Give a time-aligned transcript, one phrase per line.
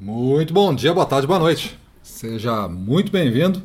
[0.00, 1.78] Muito bom dia, boa tarde, boa noite.
[2.02, 3.62] Seja muito bem-vindo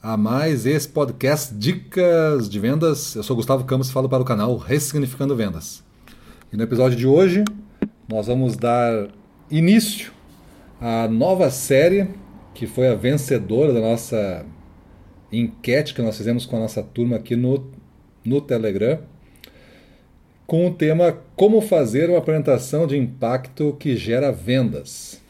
[0.00, 3.16] a mais esse podcast Dicas de Vendas.
[3.16, 5.82] Eu sou Gustavo Campos falo para o canal Ressignificando Vendas.
[6.52, 7.42] E no episódio de hoje
[8.08, 9.08] nós vamos dar
[9.50, 10.12] início
[10.80, 12.10] à nova série
[12.54, 14.46] que foi a vencedora da nossa
[15.32, 17.68] enquete que nós fizemos com a nossa turma aqui no,
[18.24, 19.00] no Telegram
[20.48, 25.20] com o tema Como fazer uma apresentação de impacto que gera vendas.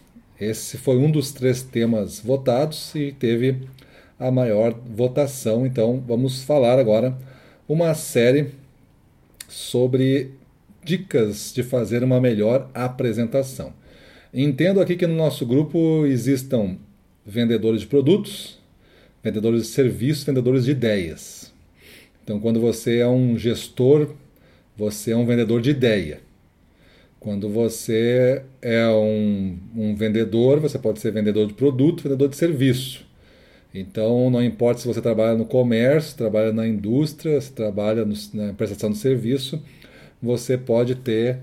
[0.41, 3.63] Esse foi um dos três temas votados e teve
[4.17, 5.67] a maior votação.
[5.67, 7.19] Então, vamos falar agora
[7.69, 8.53] uma série
[9.49, 10.31] sobre
[10.85, 13.73] dicas de fazer uma melhor apresentação.
[14.33, 16.77] Entendo aqui que no nosso grupo existam
[17.27, 18.61] vendedores de produtos,
[19.21, 21.53] vendedores de serviços, vendedores de ideias.
[22.23, 24.15] Então, quando você é um gestor
[24.79, 26.21] você é um vendedor de ideia.
[27.19, 33.05] Quando você é um, um vendedor, você pode ser vendedor de produto, vendedor de serviço.
[33.75, 38.53] Então, não importa se você trabalha no comércio, trabalha na indústria, se trabalha no, na
[38.53, 39.61] prestação de serviço,
[40.23, 41.39] você pode ter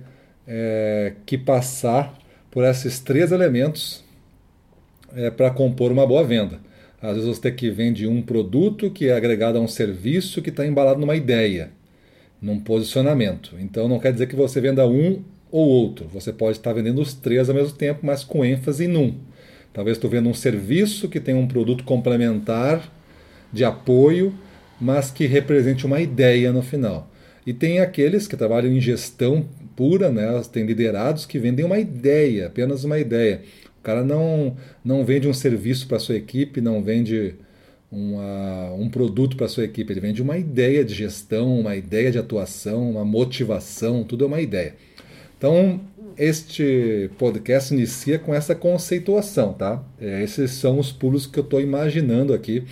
[0.47, 2.17] é, que passar
[2.49, 4.01] por esses três elementos
[5.13, 6.61] é, para compor uma boa venda.
[7.01, 10.49] Às vezes você tem que vender um produto que é agregado a um serviço que
[10.49, 11.74] está embalado numa ideia
[12.45, 13.55] num posicionamento.
[13.59, 16.07] Então não quer dizer que você venda um ou outro.
[16.13, 19.15] Você pode estar vendendo os três ao mesmo tempo, mas com ênfase em um.
[19.73, 22.87] Talvez estou vendo um serviço que tem um produto complementar
[23.51, 24.31] de apoio,
[24.79, 27.11] mas que represente uma ideia no final.
[27.47, 30.39] E tem aqueles que trabalham em gestão pura, né?
[30.51, 33.41] tem liderados que vendem uma ideia, apenas uma ideia.
[33.79, 37.35] O cara não, não vende um serviço para sua equipe, não vende
[37.95, 42.17] uma, um produto para sua equipe, ele vende uma ideia de gestão, uma ideia de
[42.17, 44.75] atuação, uma motivação, tudo é uma ideia.
[45.37, 45.79] Então,
[46.17, 49.83] este podcast inicia com essa conceituação, tá?
[49.99, 52.63] É, esses são os pulos que eu estou imaginando aqui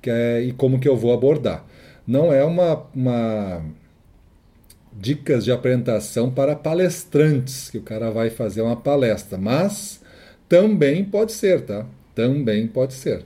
[0.00, 1.64] que é, e como que eu vou abordar.
[2.06, 3.64] Não é uma, uma
[4.92, 10.02] dicas de apresentação para palestrantes, que o cara vai fazer uma palestra, mas
[10.46, 11.86] também pode ser, tá?
[12.14, 13.24] Também pode ser.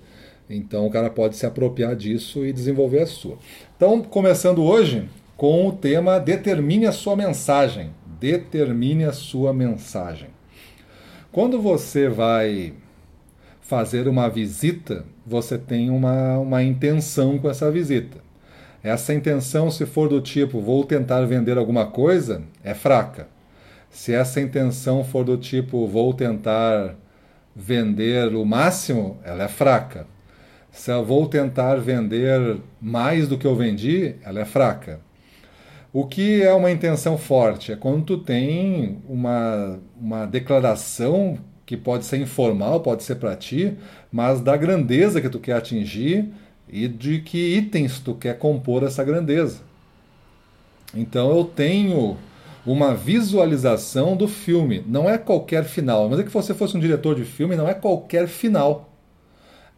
[0.49, 3.37] Então o cara pode se apropriar disso e desenvolver a sua.
[3.77, 7.91] Então, começando hoje com o tema Determine a sua mensagem.
[8.19, 10.29] Determine a sua mensagem.
[11.31, 12.73] Quando você vai
[13.61, 18.17] fazer uma visita, você tem uma, uma intenção com essa visita.
[18.83, 23.29] Essa intenção, se for do tipo vou tentar vender alguma coisa, é fraca.
[23.91, 26.95] Se essa intenção for do tipo vou tentar
[27.55, 30.07] vender o máximo, ela é fraca
[30.79, 35.01] se eu vou tentar vender mais do que eu vendi, ela é fraca.
[35.93, 37.73] O que é uma intenção forte?
[37.73, 41.37] É quando tu tem uma, uma declaração
[41.67, 43.77] que pode ser informal, pode ser para ti,
[44.13, 46.29] mas da grandeza que tu quer atingir
[46.69, 49.63] e de que itens tu quer compor essa grandeza.
[50.95, 52.17] Então eu tenho
[52.65, 54.85] uma visualização do filme.
[54.87, 56.09] Não é qualquer final.
[56.09, 58.88] Mas é que você fosse um diretor de filme, não é qualquer final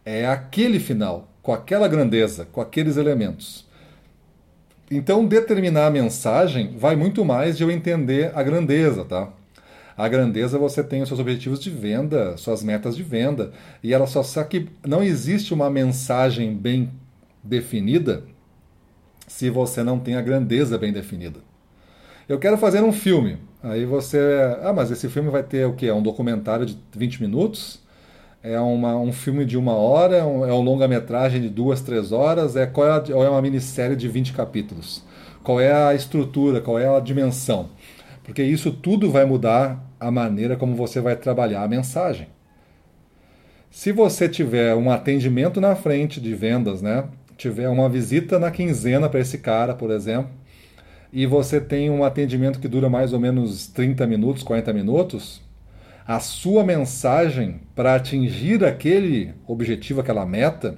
[0.04, 3.66] é aquele final, com aquela grandeza, com aqueles elementos.
[4.90, 9.32] Então, determinar a mensagem vai muito mais de eu entender a grandeza, tá?
[9.96, 13.52] A grandeza você tem os seus objetivos de venda, suas metas de venda,
[13.82, 16.90] e ela só sabe que não existe uma mensagem bem
[17.44, 18.24] definida
[19.28, 21.40] se você não tem a grandeza bem definida.
[22.28, 23.38] Eu quero fazer um filme.
[23.62, 24.18] Aí você,
[24.62, 25.90] ah, mas esse filme vai ter o quê?
[25.92, 27.80] Um documentário de 20 minutos?
[28.42, 32.56] É uma, um filme de uma hora, é um, é longa-metragem de duas, três horas,
[32.56, 35.04] é, qual é a, ou é uma minissérie de 20 capítulos?
[35.42, 37.70] Qual é a estrutura, qual é a dimensão?
[38.24, 42.28] Porque isso tudo vai mudar a maneira como você vai trabalhar a mensagem.
[43.70, 47.04] Se você tiver um atendimento na frente de vendas, né?
[47.40, 50.30] tiver uma visita na quinzena para esse cara, por exemplo,
[51.10, 55.40] e você tem um atendimento que dura mais ou menos 30 minutos, 40 minutos,
[56.10, 60.76] a sua mensagem para atingir aquele objetivo, aquela meta,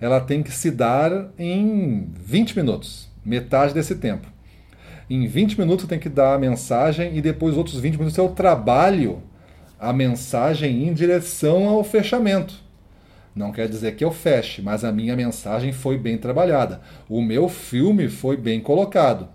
[0.00, 4.26] ela tem que se dar em 20 minutos, metade desse tempo.
[5.10, 9.22] Em 20 minutos tem que dar a mensagem e depois outros 20 minutos eu trabalho
[9.78, 12.54] a mensagem em direção ao fechamento.
[13.36, 16.80] Não quer dizer que eu feche, mas a minha mensagem foi bem trabalhada.
[17.06, 19.28] O meu filme foi bem colocado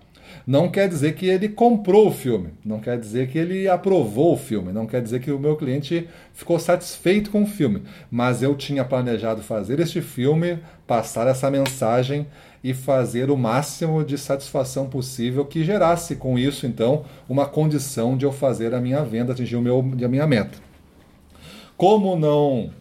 [0.46, 4.38] não quer dizer que ele comprou o filme, não quer dizer que ele aprovou o
[4.38, 8.56] filme, não quer dizer que o meu cliente ficou satisfeito com o filme, mas eu
[8.56, 12.28] tinha planejado fazer este filme, passar essa mensagem
[12.64, 18.26] e fazer o máximo de satisfação possível que gerasse com isso então uma condição de
[18.26, 20.58] eu fazer a minha venda, atingir o meu, a minha meta.
[21.78, 22.72] Como não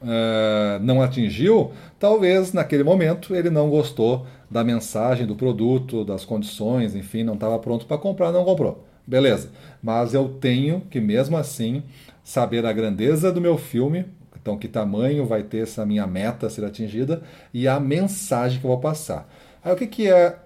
[0.00, 6.94] uh, não atingiu, talvez naquele momento ele não gostou da mensagem, do produto, das condições,
[6.94, 8.84] enfim, não estava pronto para comprar, não comprou.
[9.06, 9.50] Beleza.
[9.82, 11.82] Mas eu tenho que, mesmo assim,
[12.24, 14.06] saber a grandeza do meu filme,
[14.40, 18.70] então que tamanho vai ter essa minha meta ser atingida e a mensagem que eu
[18.70, 19.28] vou passar.
[19.62, 20.38] Aí o que, que é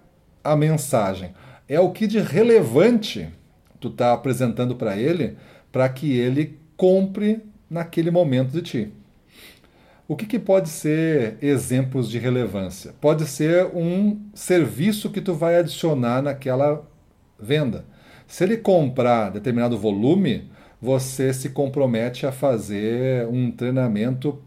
[0.43, 1.33] a mensagem?
[1.69, 3.29] É o que de relevante
[3.81, 5.37] tu está apresentando para ele
[5.71, 8.93] para que ele compre naquele momento de ti.
[10.07, 12.95] O que, que, pode ser exemplos de relevância?
[13.01, 16.87] Pode ser um serviço que tu vai adicionar naquela
[17.41, 17.87] venda.
[18.27, 24.39] Se ele comprar determinado volume, você se compromete a fazer um treinamento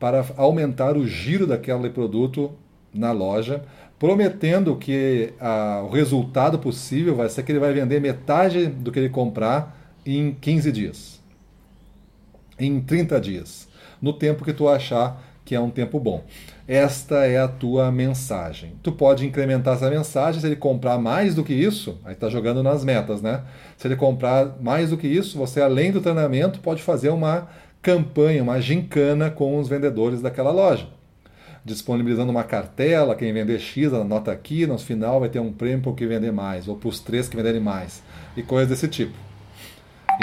[0.00, 2.50] para aumentar o giro daquele produto
[2.92, 3.62] na loja,
[4.00, 8.98] prometendo que a, o resultado possível vai ser que ele vai vender metade do que
[8.98, 11.22] ele comprar em 15 dias,
[12.58, 13.73] em 30 dias
[14.04, 16.24] no tempo que tu achar que é um tempo bom.
[16.68, 18.74] Esta é a tua mensagem.
[18.82, 22.62] Tu pode incrementar essa mensagem se ele comprar mais do que isso, aí está jogando
[22.62, 23.42] nas metas, né?
[23.78, 27.48] Se ele comprar mais do que isso, você além do treinamento pode fazer uma
[27.80, 30.86] campanha, uma gincana com os vendedores daquela loja.
[31.64, 35.92] Disponibilizando uma cartela, quem vender X, anota aqui, no final vai ter um prêmio para
[35.92, 38.02] o que vender mais, ou para os três que venderem mais,
[38.36, 39.14] e coisas desse tipo.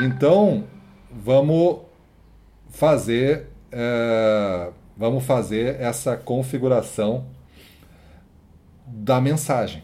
[0.04, 0.66] Então,
[1.12, 1.80] vamos
[2.70, 7.26] fazer é, vamos fazer essa configuração
[8.86, 9.84] da mensagem,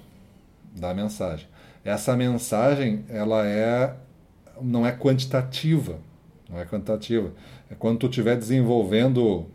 [0.75, 1.47] da mensagem.
[1.83, 3.95] Essa mensagem, ela é
[4.61, 5.99] não é quantitativa,
[6.49, 7.31] não é quantitativa.
[7.69, 9.45] É quando tu estiver desenvolvendo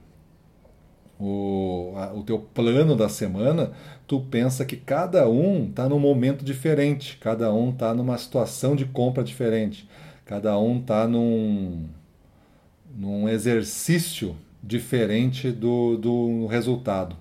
[1.18, 3.72] o, a, o teu plano da semana,
[4.06, 8.84] tu pensa que cada um está num momento diferente, cada um está numa situação de
[8.84, 9.88] compra diferente,
[10.24, 11.88] cada um está num
[12.96, 17.16] num exercício diferente do, do resultado.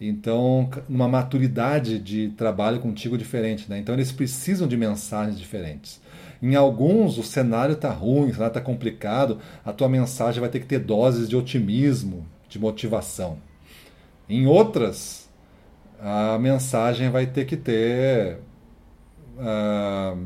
[0.00, 3.70] Então, uma maturidade de trabalho contigo diferente.
[3.70, 3.78] Né?
[3.78, 6.00] Então, eles precisam de mensagens diferentes.
[6.42, 10.58] Em alguns, o cenário está ruim, o cenário está complicado, a tua mensagem vai ter
[10.58, 13.38] que ter doses de otimismo, de motivação.
[14.28, 15.30] Em outras,
[16.00, 18.38] a mensagem vai ter que ter
[19.38, 20.18] uh,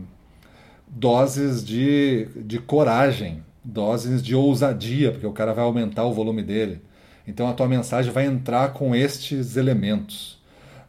[0.89, 6.81] doses de, de coragem, doses de ousadia, porque o cara vai aumentar o volume dele.
[7.27, 10.41] Então a tua mensagem vai entrar com estes elementos.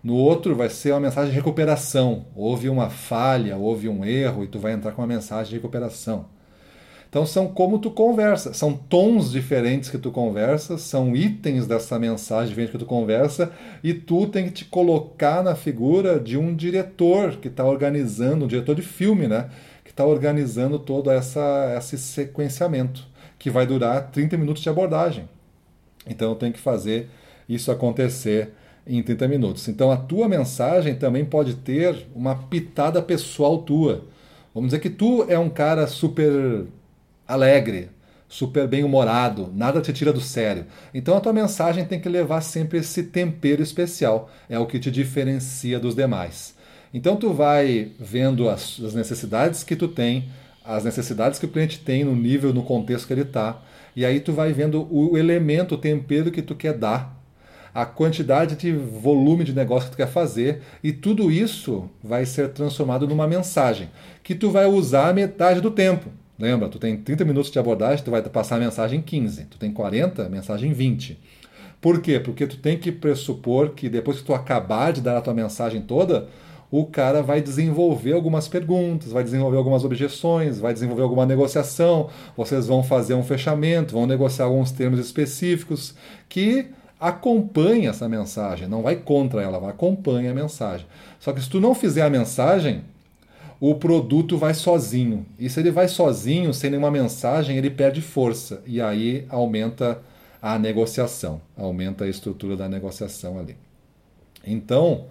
[0.04, 2.28] No outro vai ser uma mensagem de recuperação.
[2.36, 6.28] Houve uma falha, houve um erro e tu vai entrar com uma mensagem de recuperação.
[7.10, 12.50] Então são como tu conversa, são tons diferentes que tu conversa, são itens dessa mensagem
[12.50, 13.52] diferente que tu conversa
[13.82, 18.48] e tu tem que te colocar na figura de um diretor que está organizando, um
[18.48, 19.50] diretor de filme, né?
[19.98, 23.04] Está organizando todo essa, esse sequenciamento,
[23.40, 25.28] que vai durar 30 minutos de abordagem.
[26.06, 27.10] Então eu tenho que fazer
[27.50, 28.54] isso acontecer
[28.86, 29.68] em 30 minutos.
[29.68, 34.06] Então a tua mensagem também pode ter uma pitada pessoal tua.
[34.54, 36.66] Vamos dizer que tu é um cara super
[37.28, 37.90] alegre,
[38.30, 40.68] super bem-humorado, nada te tira do sério.
[40.94, 44.92] Então a tua mensagem tem que levar sempre esse tempero especial, é o que te
[44.92, 46.56] diferencia dos demais.
[46.94, 50.30] Então tu vai vendo as, as necessidades que tu tem,
[50.64, 53.62] as necessidades que o cliente tem no nível, no contexto que ele está,
[53.96, 57.18] e aí tu vai vendo o elemento, o tempero que tu quer dar,
[57.74, 62.50] a quantidade de volume de negócio que tu quer fazer, e tudo isso vai ser
[62.50, 63.90] transformado numa mensagem,
[64.24, 66.10] que tu vai usar metade do tempo.
[66.40, 69.46] Lembra, tu tem 30 minutos de abordagem, tu vai passar a mensagem em 15.
[69.46, 71.20] Tu tem 40, mensagem em 20.
[71.82, 72.20] Por quê?
[72.20, 75.82] Porque tu tem que pressupor que depois que tu acabar de dar a tua mensagem
[75.82, 76.28] toda,
[76.70, 82.68] o cara vai desenvolver algumas perguntas, vai desenvolver algumas objeções, vai desenvolver alguma negociação, vocês
[82.68, 85.96] vão fazer um fechamento, vão negociar alguns termos específicos
[86.28, 86.68] que
[87.00, 90.86] acompanha essa mensagem, não vai contra ela, vai acompanha a mensagem.
[91.20, 92.82] Só que se tu não fizer a mensagem,
[93.60, 95.26] o produto vai sozinho.
[95.40, 98.62] E se ele vai sozinho, sem nenhuma mensagem, ele perde força.
[98.66, 100.00] E aí aumenta
[100.42, 103.56] a negociação, aumenta a estrutura da negociação ali.
[104.46, 105.06] Então,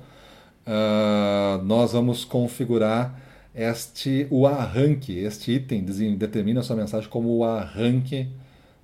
[0.67, 3.21] uh, nós vamos configurar
[3.55, 5.83] este o arranque, este item
[6.17, 8.29] determina a sua mensagem como o arranque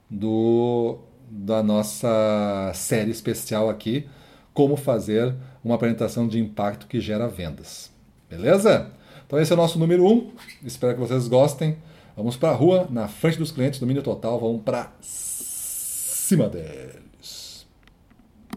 [0.08, 0.98] do,
[1.28, 4.08] da nossa série especial aqui,
[4.54, 7.90] como fazer uma apresentação de impacto que gera vendas.
[8.30, 8.90] Beleza?
[9.26, 10.08] Então esse é o nosso número 1.
[10.10, 10.30] Um.
[10.64, 11.76] Espero que vocês gostem.
[12.16, 17.11] Vamos para a rua, na frente dos clientes, domínio total, vamos para cima dele.